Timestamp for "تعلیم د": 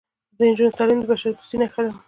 0.77-1.03